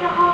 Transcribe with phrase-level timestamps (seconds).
[0.00, 0.29] your heart.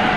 [0.08, 0.13] you.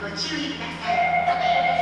[0.00, 0.92] ご注意くださ
[1.76, 1.79] い。